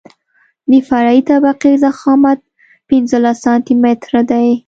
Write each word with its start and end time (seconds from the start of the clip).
د 0.69 0.71
فرعي 0.87 1.21
طبقې 1.29 1.73
ضخامت 1.85 2.39
پنځلس 2.89 3.37
سانتي 3.43 3.73
متره 3.83 4.21
دی 4.29 4.49